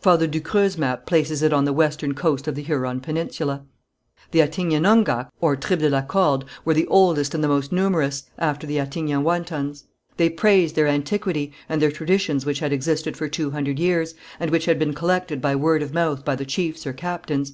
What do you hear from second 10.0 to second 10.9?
They praised their